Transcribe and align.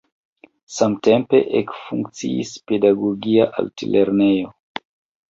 Samtempe 0.75 1.41
ekfunkciis 1.59 2.53
pedagogia 2.71 3.45
altlernejo. 3.63 4.49